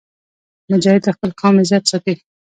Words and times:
مجاهد 0.71 1.01
د 1.05 1.07
خپل 1.15 1.29
قوم 1.39 1.55
عزت 1.61 1.83
ساتي. 1.91 2.15